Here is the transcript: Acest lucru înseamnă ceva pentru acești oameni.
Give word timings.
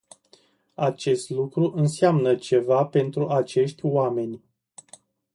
Acest 0.79 1.29
lucru 1.29 1.71
înseamnă 1.75 2.35
ceva 2.35 2.85
pentru 2.85 3.27
acești 3.27 3.85
oameni. 3.85 4.43